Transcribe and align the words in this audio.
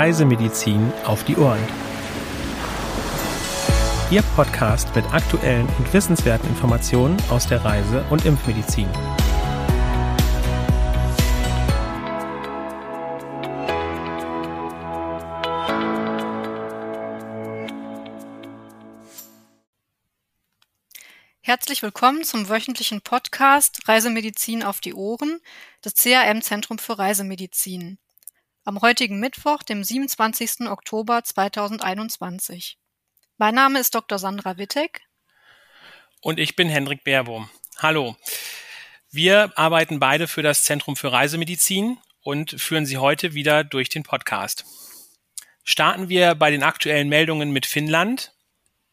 Reisemedizin 0.00 0.90
auf 1.04 1.24
die 1.24 1.36
Ohren. 1.36 1.60
Ihr 4.10 4.22
Podcast 4.34 4.96
mit 4.96 5.04
aktuellen 5.12 5.68
und 5.76 5.92
wissenswerten 5.92 6.48
Informationen 6.48 7.18
aus 7.28 7.46
der 7.46 7.62
Reise- 7.62 8.02
und 8.08 8.24
Impfmedizin. 8.24 8.88
Herzlich 21.42 21.82
willkommen 21.82 22.24
zum 22.24 22.48
wöchentlichen 22.48 23.02
Podcast 23.02 23.86
Reisemedizin 23.86 24.62
auf 24.62 24.80
die 24.80 24.94
Ohren 24.94 25.42
des 25.84 25.92
CAM 25.92 26.40
Zentrum 26.40 26.78
für 26.78 26.98
Reisemedizin. 26.98 27.98
Am 28.70 28.82
heutigen 28.82 29.18
Mittwoch, 29.18 29.64
dem 29.64 29.82
27. 29.82 30.68
Oktober 30.68 31.24
2021. 31.24 32.78
Mein 33.36 33.56
Name 33.56 33.80
ist 33.80 33.96
Dr. 33.96 34.16
Sandra 34.20 34.58
Wittek. 34.58 35.00
Und 36.20 36.38
ich 36.38 36.54
bin 36.54 36.68
Hendrik 36.68 37.02
Baerbohm. 37.02 37.50
Hallo. 37.78 38.14
Wir 39.10 39.50
arbeiten 39.58 39.98
beide 39.98 40.28
für 40.28 40.42
das 40.42 40.62
Zentrum 40.62 40.94
für 40.94 41.10
Reisemedizin 41.10 41.98
und 42.20 42.60
führen 42.60 42.86
Sie 42.86 42.98
heute 42.98 43.34
wieder 43.34 43.64
durch 43.64 43.88
den 43.88 44.04
Podcast. 44.04 44.64
Starten 45.64 46.08
wir 46.08 46.36
bei 46.36 46.52
den 46.52 46.62
aktuellen 46.62 47.08
Meldungen 47.08 47.50
mit 47.50 47.66
Finnland. 47.66 48.36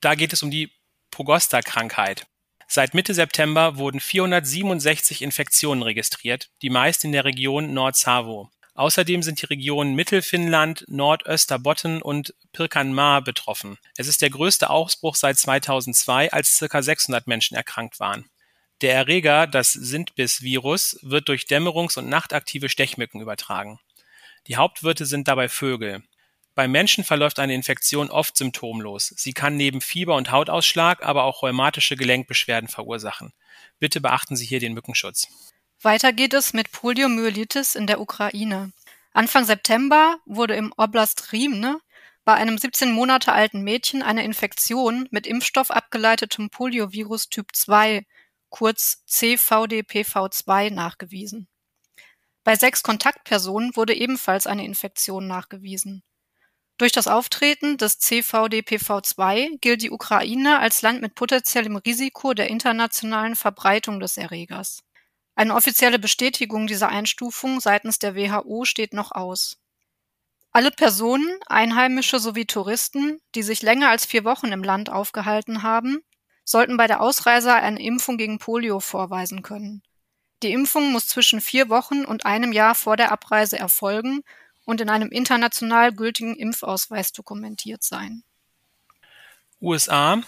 Da 0.02 0.16
geht 0.16 0.34
es 0.34 0.42
um 0.42 0.50
die 0.50 0.72
Pogosta-Krankheit. 1.12 2.26
Seit 2.68 2.96
Mitte 2.96 3.14
September 3.14 3.78
wurden 3.78 4.00
467 4.00 5.22
Infektionen 5.22 5.84
registriert, 5.84 6.50
die 6.64 6.72
meist 6.72 7.04
in 7.04 7.12
der 7.12 7.26
Region 7.26 7.76
Nord-Savo. 7.76 8.50
Außerdem 8.78 9.24
sind 9.24 9.42
die 9.42 9.48
Regionen 9.48 9.96
Mittelfinnland, 9.96 10.86
Nordösterbotten 10.88 12.00
und 12.00 12.36
Pirkanmaa 12.54 13.22
betroffen. 13.22 13.80
Es 13.98 14.08
ist 14.08 14.22
der 14.22 14.30
größte 14.30 14.70
Ausbruch 14.70 15.16
seit 15.16 15.40
2002, 15.40 16.32
als 16.32 16.60
ca. 16.60 16.84
600 16.84 17.26
Menschen 17.26 17.58
erkrankt 17.58 18.00
waren. 18.00 18.30
Der 18.82 18.94
Erreger, 18.94 19.48
das 19.48 19.74
Sintbis-Virus, 19.74 21.00
wird 21.02 21.28
durch 21.28 21.46
dämmerungs- 21.46 21.98
und 21.98 22.08
nachtaktive 22.08 22.70
Stechmücken 22.70 23.20
übertragen. 23.20 23.80
Die 24.46 24.58
Hauptwirte 24.58 25.08
sind 25.08 25.28
dabei 25.28 25.50
Vögel. 25.50 26.04
Beim 26.54 26.72
Menschen 26.72 27.04
verläuft 27.04 27.40
eine 27.40 27.56
Infektion 27.56 28.12
oft 28.12 28.38
symptomlos. 28.38 29.12
Sie 29.18 29.34
kann 29.34 29.58
neben 29.58 29.82
Fieber 29.82 30.16
und 30.16 30.30
Hautausschlag 30.30 31.04
aber 31.04 31.24
auch 31.24 31.42
rheumatische 31.42 31.96
Gelenkbeschwerden 31.96 32.70
verursachen. 32.70 33.34
Bitte 33.80 34.02
beachten 34.02 34.36
Sie 34.36 34.46
hier 34.46 34.60
den 34.60 34.74
Mückenschutz. 34.74 35.28
Weiter 35.84 36.12
geht 36.12 36.34
es 36.34 36.54
mit 36.54 36.72
Poliomyelitis 36.72 37.76
in 37.76 37.86
der 37.86 38.02
Ukraine. 38.02 38.72
Anfang 39.14 39.46
September 39.46 40.18
wurde 40.26 40.56
im 40.56 40.74
Oblast 40.76 41.32
Rivne 41.32 41.80
bei 42.26 42.34
einem 42.34 42.58
17 42.58 42.92
Monate 42.92 43.32
alten 43.32 43.62
Mädchen 43.62 44.02
eine 44.02 44.24
Infektion 44.24 45.08
mit 45.12 45.28
Impfstoff 45.28 45.70
abgeleitetem 45.70 46.50
Poliovirus 46.50 47.30
Typ 47.30 47.56
2, 47.56 48.06
kurz 48.50 49.04
CVDPV2, 49.08 50.72
nachgewiesen. 50.72 51.48
Bei 52.44 52.56
sechs 52.56 52.82
Kontaktpersonen 52.82 53.76
wurde 53.76 53.94
ebenfalls 53.94 54.48
eine 54.48 54.66
Infektion 54.66 55.28
nachgewiesen. 55.28 56.02
Durch 56.78 56.92
das 56.92 57.08
Auftreten 57.08 57.78
des 57.78 58.00
CVDPV2 58.00 59.60
gilt 59.62 59.84
die 59.84 59.92
Ukraine 59.92 60.60
als 60.60 60.82
Land 60.82 61.02
mit 61.02 61.14
potenziellem 61.14 61.76
Risiko 61.76 62.34
der 62.34 62.50
internationalen 62.50 63.36
Verbreitung 63.36 64.00
des 64.00 64.18
Erregers. 64.18 64.87
Eine 65.38 65.54
offizielle 65.54 66.00
Bestätigung 66.00 66.66
dieser 66.66 66.90
Einstufung 66.90 67.60
seitens 67.60 68.00
der 68.00 68.16
WHO 68.16 68.66
steht 68.66 68.96
noch 68.96 69.12
aus. 69.12 69.60
Alle 70.52 70.72
Personen, 70.72 71.28
Einheimische 71.46 72.18
sowie 72.18 72.48
Touristen, 72.48 73.20
die 73.36 73.44
sich 73.44 73.62
länger 73.62 73.92
als 73.92 74.04
vier 74.04 74.24
Wochen 74.24 74.48
im 74.48 74.64
Land 74.64 74.90
aufgehalten 74.90 75.62
haben, 75.62 76.00
sollten 76.44 76.76
bei 76.76 76.88
der 76.88 77.02
Ausreise 77.02 77.54
eine 77.54 77.80
Impfung 77.80 78.18
gegen 78.18 78.40
Polio 78.40 78.80
vorweisen 78.80 79.44
können. 79.44 79.84
Die 80.42 80.52
Impfung 80.52 80.92
muss 80.92 81.08
zwischen 81.08 81.40
vier 81.40 81.70
Wochen 81.70 82.04
und 82.04 82.26
einem 82.26 82.52
Jahr 82.52 82.74
vor 82.74 82.98
der 82.98 83.12
Abreise 83.12 83.60
erfolgen 83.60 84.24
und 84.66 84.82
in 84.82 84.90
einem 84.90 85.12
international 85.12 85.94
gültigen 85.94 86.36
Impfausweis 86.36 87.12
dokumentiert 87.12 87.84
sein. 87.84 88.24
USA 89.62 90.20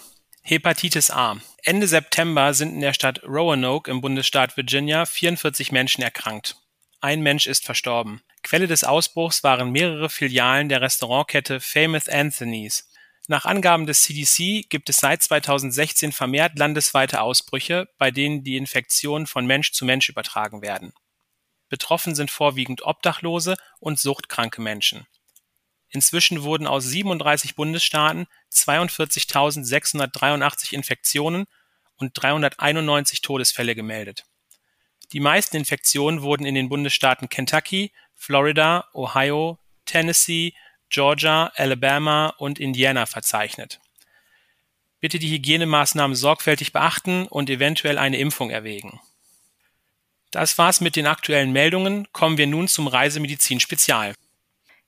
Hepatitis 0.42 1.10
A. 1.10 1.36
Ende 1.62 1.86
September 1.86 2.54
sind 2.54 2.74
in 2.74 2.80
der 2.80 2.94
Stadt 2.94 3.22
Roanoke 3.22 3.90
im 3.90 4.00
Bundesstaat 4.00 4.56
Virginia 4.56 5.04
44 5.04 5.70
Menschen 5.70 6.02
erkrankt. 6.02 6.56
Ein 7.00 7.20
Mensch 7.20 7.46
ist 7.46 7.64
verstorben. 7.64 8.22
Quelle 8.42 8.66
des 8.66 8.82
Ausbruchs 8.82 9.44
waren 9.44 9.70
mehrere 9.70 10.08
Filialen 10.08 10.68
der 10.68 10.80
Restaurantkette 10.80 11.60
Famous 11.60 12.08
Anthony's. 12.08 12.88
Nach 13.28 13.44
Angaben 13.44 13.86
des 13.86 14.02
CDC 14.02 14.68
gibt 14.68 14.88
es 14.88 14.96
seit 14.96 15.22
2016 15.22 16.10
vermehrt 16.10 16.58
landesweite 16.58 17.20
Ausbrüche, 17.20 17.88
bei 17.96 18.10
denen 18.10 18.42
die 18.42 18.56
Infektionen 18.56 19.26
von 19.26 19.46
Mensch 19.46 19.72
zu 19.72 19.84
Mensch 19.84 20.08
übertragen 20.08 20.62
werden. 20.62 20.92
Betroffen 21.68 22.14
sind 22.14 22.30
vorwiegend 22.30 22.82
Obdachlose 22.82 23.56
und 23.78 24.00
suchtkranke 24.00 24.60
Menschen. 24.60 25.06
Inzwischen 25.90 26.42
wurden 26.42 26.66
aus 26.66 26.84
37 26.84 27.54
Bundesstaaten 27.54 28.26
42.683 28.52 30.72
Infektionen 30.72 31.44
und 31.96 32.12
391 32.14 33.20
Todesfälle 33.20 33.74
gemeldet. 33.74 34.24
Die 35.12 35.20
meisten 35.20 35.56
Infektionen 35.56 36.22
wurden 36.22 36.46
in 36.46 36.54
den 36.54 36.68
Bundesstaaten 36.68 37.28
Kentucky, 37.28 37.92
Florida, 38.14 38.86
Ohio, 38.94 39.58
Tennessee, 39.84 40.54
Georgia, 40.88 41.50
Alabama 41.56 42.28
und 42.38 42.60
Indiana 42.60 43.06
verzeichnet. 43.06 43.80
Bitte 45.00 45.18
die 45.18 45.30
Hygienemaßnahmen 45.30 46.14
sorgfältig 46.14 46.72
beachten 46.72 47.26
und 47.26 47.50
eventuell 47.50 47.98
eine 47.98 48.18
Impfung 48.18 48.50
erwägen 48.50 49.00
das 50.30 50.58
war's 50.58 50.80
mit 50.80 50.96
den 50.96 51.06
aktuellen 51.06 51.52
Meldungen. 51.52 52.10
Kommen 52.12 52.38
wir 52.38 52.46
nun 52.46 52.68
zum 52.68 52.86
Reisemedizin 52.86 53.60
Spezial. 53.60 54.14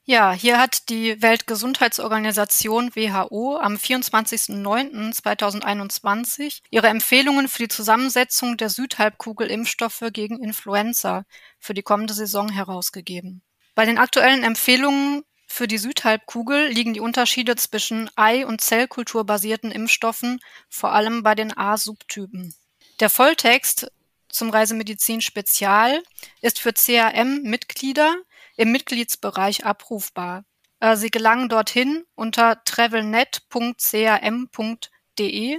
Ja, 0.05 0.33
hier 0.33 0.59
hat 0.59 0.89
die 0.89 1.23
Weltgesundheitsorganisation 1.23 2.97
WHO 2.97 3.59
am 3.59 3.77
24.09.2021 3.77 6.59
ihre 6.71 6.89
Empfehlungen 6.89 7.47
für 7.47 7.63
die 7.63 7.69
Zusammensetzung 7.69 8.57
der 8.57 8.69
Südhalbkugel-Impfstoffe 8.69 10.03
gegen 10.13 10.43
Influenza 10.43 11.25
für 11.61 11.73
die 11.73 11.85
kommende 11.85 12.15
Saison 12.15 12.49
herausgegeben. 12.49 13.43
Bei 13.77 13.85
den 13.85 13.99
aktuellen 13.99 14.43
Empfehlungen 14.43 15.23
für 15.47 15.69
die 15.69 15.79
Südhalbkugel 15.79 16.67
liegen 16.67 16.95
die 16.95 17.01
Unterschiede 17.01 17.55
zwischen 17.55 18.11
Ei- 18.17 18.45
und 18.45 18.61
Zellkulturbasierten 18.61 19.71
Impfstoffen 19.71 20.41
vor 20.69 20.93
allem 20.93 21.23
bei 21.23 21.37
den 21.37 21.57
A-Subtypen. 21.57 22.53
Der 22.99 23.09
Volltext 23.09 23.93
zum 24.29 24.51
Reisemedizin 24.51 25.21
Spezial 25.21 26.03
ist 26.41 26.59
für 26.59 26.73
CAM-Mitglieder 26.73 28.17
im 28.57 28.73
Mitgliedsbereich 28.73 29.65
abrufbar. 29.65 30.45
Äh, 30.81 30.97
Sie 30.97 31.11
gelangen 31.11 31.49
dorthin 31.49 32.05
unter 32.15 32.63
travelnet.cam.de 32.65 35.57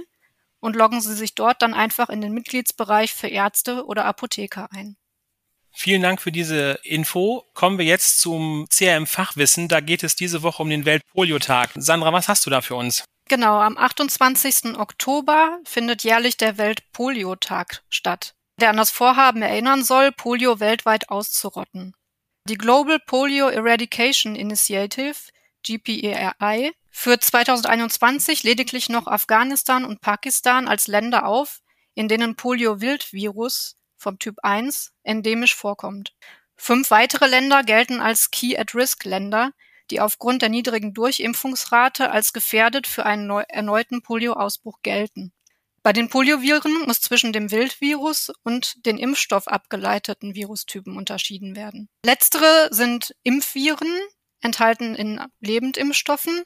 und 0.60 0.76
loggen 0.76 1.00
Sie 1.00 1.14
sich 1.14 1.34
dort 1.34 1.62
dann 1.62 1.74
einfach 1.74 2.08
in 2.08 2.20
den 2.20 2.32
Mitgliedsbereich 2.32 3.12
für 3.12 3.28
Ärzte 3.28 3.86
oder 3.86 4.04
Apotheker 4.04 4.68
ein. 4.72 4.96
Vielen 5.76 6.02
Dank 6.02 6.20
für 6.20 6.30
diese 6.30 6.78
Info. 6.84 7.44
Kommen 7.52 7.78
wir 7.78 7.84
jetzt 7.84 8.20
zum 8.20 8.66
CRM-Fachwissen. 8.70 9.66
Da 9.68 9.80
geht 9.80 10.04
es 10.04 10.14
diese 10.14 10.42
Woche 10.42 10.62
um 10.62 10.70
den 10.70 10.84
Weltpoliotag. 10.84 11.70
Sandra, 11.74 12.12
was 12.12 12.28
hast 12.28 12.46
du 12.46 12.50
da 12.50 12.60
für 12.60 12.76
uns? 12.76 13.04
Genau, 13.28 13.58
am 13.58 13.76
28. 13.76 14.78
Oktober 14.78 15.58
findet 15.64 16.04
jährlich 16.04 16.36
der 16.36 16.58
Weltpoliotag 16.58 17.82
statt 17.88 18.34
der 18.60 18.70
an 18.70 18.76
das 18.76 18.90
Vorhaben 18.90 19.42
erinnern 19.42 19.82
soll, 19.82 20.12
Polio 20.12 20.60
weltweit 20.60 21.10
auszurotten. 21.10 21.94
Die 22.46 22.58
Global 22.58 22.98
Polio 22.98 23.48
Eradication 23.48 24.36
Initiative 24.36 25.16
GPERI 25.62 26.72
führt 26.90 27.24
2021 27.24 28.42
lediglich 28.42 28.90
noch 28.90 29.06
Afghanistan 29.06 29.86
und 29.86 30.02
Pakistan 30.02 30.68
als 30.68 30.86
Länder 30.86 31.24
auf, 31.24 31.62
in 31.94 32.06
denen 32.06 32.36
Polio-Wildvirus 32.36 33.76
vom 33.96 34.18
Typ 34.18 34.36
1 34.42 34.92
endemisch 35.04 35.54
vorkommt. 35.54 36.14
Fünf 36.54 36.90
weitere 36.90 37.28
Länder 37.28 37.62
gelten 37.62 38.02
als 38.02 38.30
Key-at-Risk-Länder, 38.30 39.52
die 39.90 40.02
aufgrund 40.02 40.42
der 40.42 40.50
niedrigen 40.50 40.92
Durchimpfungsrate 40.92 42.10
als 42.10 42.34
gefährdet 42.34 42.86
für 42.86 43.06
einen 43.06 43.30
erneuten 43.30 44.02
Polioausbruch 44.02 44.80
gelten. 44.82 45.32
Bei 45.84 45.92
den 45.92 46.08
Polioviren 46.08 46.86
muss 46.86 47.02
zwischen 47.02 47.34
dem 47.34 47.50
Wildvirus 47.50 48.32
und 48.42 48.86
den 48.86 48.96
Impfstoff 48.96 49.46
abgeleiteten 49.46 50.34
Virustypen 50.34 50.96
unterschieden 50.96 51.56
werden. 51.56 51.90
Letztere 52.06 52.68
sind 52.70 53.14
Impfviren, 53.22 53.92
enthalten 54.40 54.94
in 54.94 55.20
Lebendimpfstoffen, 55.40 56.42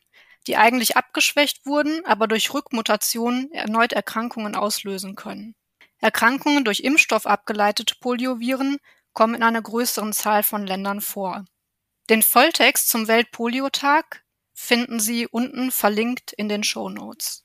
die 0.48 0.56
eigentlich 0.56 0.96
abgeschwächt 0.96 1.66
wurden, 1.66 2.04
aber 2.04 2.26
durch 2.26 2.52
Rückmutationen 2.52 3.52
erneut 3.52 3.92
Erkrankungen 3.92 4.56
auslösen 4.56 5.14
können. 5.14 5.54
Erkrankungen 5.98 6.64
durch 6.64 6.80
Impfstoff 6.80 7.24
abgeleitete 7.24 7.94
Polioviren 8.00 8.78
kommen 9.12 9.36
in 9.36 9.44
einer 9.44 9.62
größeren 9.62 10.12
Zahl 10.12 10.42
von 10.42 10.66
Ländern 10.66 11.00
vor. 11.00 11.44
Den 12.10 12.22
Volltext 12.22 12.88
zum 12.88 13.06
Weltpoliotag 13.06 14.24
finden 14.52 14.98
Sie 14.98 15.28
unten 15.28 15.70
verlinkt 15.70 16.32
in 16.32 16.48
den 16.48 16.64
Show 16.64 16.88
Notes. 16.88 17.44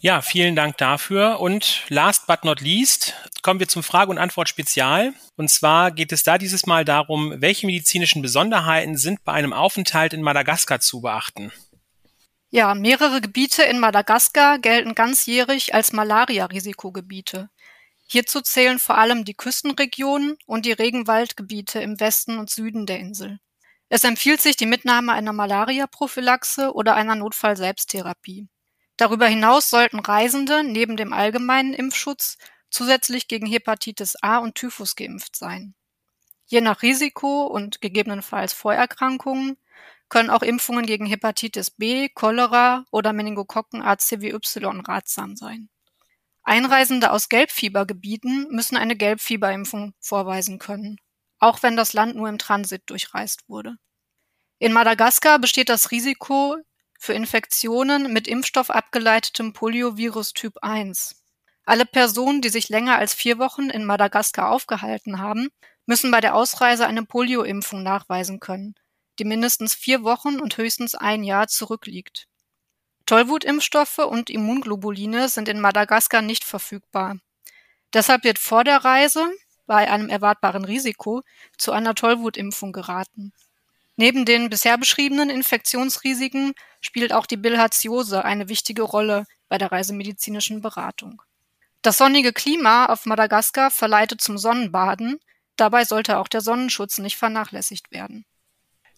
Ja, 0.00 0.22
vielen 0.22 0.54
Dank 0.54 0.76
dafür. 0.76 1.40
Und 1.40 1.82
last 1.88 2.28
but 2.28 2.44
not 2.44 2.60
least 2.60 3.14
kommen 3.42 3.58
wir 3.58 3.66
zum 3.66 3.82
Frage- 3.82 4.12
und 4.12 4.18
Antwort-Spezial. 4.18 5.12
Und 5.36 5.50
zwar 5.50 5.90
geht 5.90 6.12
es 6.12 6.22
da 6.22 6.38
dieses 6.38 6.66
Mal 6.66 6.84
darum, 6.84 7.34
welche 7.38 7.66
medizinischen 7.66 8.22
Besonderheiten 8.22 8.96
sind 8.96 9.24
bei 9.24 9.32
einem 9.32 9.52
Aufenthalt 9.52 10.12
in 10.12 10.22
Madagaskar 10.22 10.78
zu 10.78 11.00
beachten? 11.00 11.50
Ja, 12.50 12.76
mehrere 12.76 13.20
Gebiete 13.20 13.64
in 13.64 13.80
Madagaskar 13.80 14.60
gelten 14.60 14.94
ganzjährig 14.94 15.74
als 15.74 15.92
Malaria-Risikogebiete. 15.92 17.50
Hierzu 18.06 18.40
zählen 18.40 18.78
vor 18.78 18.96
allem 18.98 19.24
die 19.24 19.34
Küstenregionen 19.34 20.38
und 20.46 20.64
die 20.64 20.72
Regenwaldgebiete 20.72 21.80
im 21.80 21.98
Westen 21.98 22.38
und 22.38 22.50
Süden 22.50 22.86
der 22.86 23.00
Insel. 23.00 23.38
Es 23.88 24.04
empfiehlt 24.04 24.40
sich 24.40 24.56
die 24.56 24.64
Mitnahme 24.64 25.12
einer 25.12 25.32
Malaria-Prophylaxe 25.32 26.72
oder 26.72 26.94
einer 26.94 27.16
Notfall-Selbsttherapie. 27.16 28.48
Darüber 28.98 29.26
hinaus 29.26 29.70
sollten 29.70 29.98
Reisende 29.98 30.62
neben 30.62 30.98
dem 30.98 31.14
allgemeinen 31.14 31.72
Impfschutz 31.72 32.36
zusätzlich 32.68 33.28
gegen 33.28 33.46
Hepatitis 33.46 34.16
A 34.20 34.36
und 34.36 34.56
Typhus 34.56 34.94
geimpft 34.94 35.36
sein. 35.36 35.74
Je 36.44 36.60
nach 36.60 36.82
Risiko 36.82 37.46
und 37.46 37.80
gegebenenfalls 37.80 38.52
Vorerkrankungen 38.52 39.56
können 40.10 40.28
auch 40.28 40.42
Impfungen 40.42 40.84
gegen 40.84 41.06
Hepatitis 41.06 41.70
B, 41.70 42.10
Cholera 42.10 42.84
oder 42.90 43.14
Meningokokken 43.14 43.80
ACWY 43.80 44.38
ratsam 44.86 45.36
sein. 45.36 45.70
Einreisende 46.42 47.10
aus 47.10 47.30
Gelbfiebergebieten 47.30 48.48
müssen 48.50 48.76
eine 48.76 48.96
Gelbfieberimpfung 48.96 49.94
vorweisen 49.98 50.58
können 50.58 50.98
auch 51.38 51.62
wenn 51.62 51.76
das 51.76 51.92
Land 51.92 52.16
nur 52.16 52.28
im 52.28 52.38
Transit 52.38 52.82
durchreist 52.86 53.48
wurde. 53.48 53.76
In 54.58 54.72
Madagaskar 54.72 55.38
besteht 55.38 55.68
das 55.68 55.90
Risiko 55.90 56.56
für 56.98 57.14
Infektionen 57.14 58.12
mit 58.12 58.28
Impfstoff 58.28 58.70
abgeleitetem 58.70 59.52
Poliovirus 59.52 60.32
Typ 60.34 60.58
1. 60.60 61.22
Alle 61.64 61.86
Personen, 61.86 62.42
die 62.42 62.48
sich 62.48 62.68
länger 62.68 62.98
als 62.98 63.14
vier 63.14 63.38
Wochen 63.38 63.70
in 63.70 63.84
Madagaskar 63.84 64.50
aufgehalten 64.50 65.20
haben, 65.20 65.48
müssen 65.86 66.10
bei 66.10 66.20
der 66.20 66.34
Ausreise 66.34 66.86
eine 66.86 67.04
Polioimpfung 67.04 67.82
nachweisen 67.82 68.40
können, 68.40 68.74
die 69.18 69.24
mindestens 69.24 69.74
vier 69.74 70.02
Wochen 70.02 70.40
und 70.40 70.56
höchstens 70.58 70.94
ein 70.94 71.24
Jahr 71.24 71.48
zurückliegt. 71.48 72.26
Tollwutimpfstoffe 73.06 73.98
und 73.98 74.28
Immunglobuline 74.28 75.28
sind 75.30 75.48
in 75.48 75.60
Madagaskar 75.60 76.20
nicht 76.20 76.44
verfügbar. 76.44 77.16
Deshalb 77.94 78.24
wird 78.24 78.38
vor 78.38 78.64
der 78.64 78.84
Reise 78.84 79.30
bei 79.66 79.90
einem 79.90 80.08
erwartbaren 80.08 80.64
Risiko 80.64 81.22
zu 81.56 81.72
einer 81.72 81.94
Tollwutimpfung 81.94 82.72
geraten. 82.72 83.32
Neben 84.00 84.24
den 84.24 84.48
bisher 84.48 84.78
beschriebenen 84.78 85.28
Infektionsrisiken 85.28 86.54
spielt 86.80 87.12
auch 87.12 87.26
die 87.26 87.36
Bilharziose 87.36 88.24
eine 88.24 88.48
wichtige 88.48 88.82
Rolle 88.82 89.24
bei 89.48 89.58
der 89.58 89.72
reisemedizinischen 89.72 90.62
Beratung. 90.62 91.20
Das 91.82 91.98
sonnige 91.98 92.32
Klima 92.32 92.86
auf 92.86 93.06
Madagaskar 93.06 93.72
verleitet 93.72 94.20
zum 94.20 94.38
Sonnenbaden, 94.38 95.18
dabei 95.56 95.84
sollte 95.84 96.18
auch 96.18 96.28
der 96.28 96.42
Sonnenschutz 96.42 96.98
nicht 96.98 97.16
vernachlässigt 97.16 97.90
werden. 97.90 98.24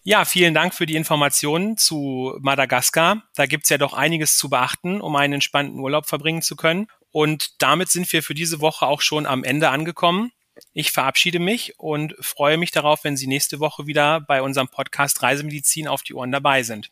Ja, 0.03 0.23
vielen 0.23 0.53
Dank 0.53 0.75
für 0.75 0.85
die 0.85 0.95
Informationen 0.95 1.77
zu 1.77 2.37
Madagaskar. 2.39 3.23
Da 3.35 3.47
gibt's 3.47 3.69
ja 3.69 3.79
doch 3.79 3.93
einiges 3.93 4.37
zu 4.37 4.51
beachten, 4.51 5.01
um 5.01 5.15
einen 5.15 5.33
entspannten 5.33 5.79
Urlaub 5.79 6.07
verbringen 6.07 6.43
zu 6.43 6.55
können. 6.55 6.85
Und 7.11 7.59
damit 7.59 7.89
sind 7.89 8.11
wir 8.13 8.21
für 8.21 8.35
diese 8.35 8.61
Woche 8.61 8.85
auch 8.85 9.01
schon 9.01 9.25
am 9.25 9.43
Ende 9.43 9.69
angekommen. 9.69 10.31
Ich 10.73 10.91
verabschiede 10.91 11.39
mich 11.39 11.79
und 11.79 12.15
freue 12.19 12.57
mich 12.57 12.71
darauf, 12.71 13.03
wenn 13.03 13.17
Sie 13.17 13.27
nächste 13.27 13.59
Woche 13.59 13.87
wieder 13.87 14.21
bei 14.21 14.41
unserem 14.41 14.67
Podcast 14.67 15.21
Reisemedizin 15.21 15.87
auf 15.87 16.03
die 16.03 16.13
Ohren 16.13 16.31
dabei 16.31 16.63
sind. 16.63 16.91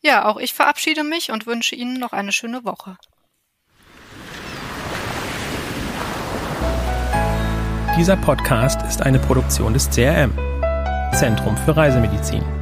Ja, 0.00 0.26
auch 0.26 0.36
ich 0.36 0.54
verabschiede 0.54 1.04
mich 1.04 1.30
und 1.30 1.46
wünsche 1.46 1.74
Ihnen 1.74 1.98
noch 1.98 2.12
eine 2.12 2.32
schöne 2.32 2.64
Woche. 2.64 2.96
Dieser 7.96 8.16
Podcast 8.16 8.82
ist 8.82 9.00
eine 9.00 9.18
Produktion 9.18 9.72
des 9.72 9.88
CRM, 9.88 10.32
Zentrum 11.14 11.56
für 11.56 11.76
Reisemedizin. 11.76 12.55